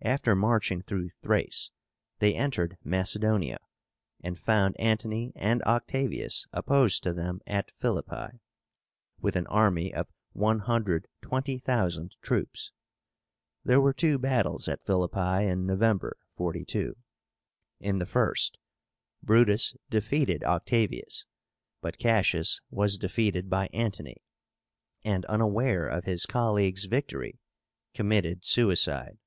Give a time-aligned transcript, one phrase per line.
[0.00, 1.72] After marching through Thrace
[2.20, 3.58] they entered Macedonia,
[4.22, 8.38] and found Antony and Octavius opposed to them at PHILIPPI,
[9.20, 12.70] with an army of 120,000 troops.
[13.64, 16.96] There were two battles at Philippi in November, 42.
[17.80, 18.56] In the first,
[19.20, 21.26] Brutus defeated Octavius;
[21.80, 24.22] but Cassius was defeated by Antony,
[25.02, 27.40] and, unaware of his colleague's victory,
[27.94, 29.18] committed suicide.